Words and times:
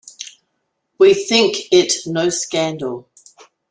We 0.97 1.13
think 1.13 1.71
it 1.71 1.93
no 2.07 2.29
scandal. 2.29 3.07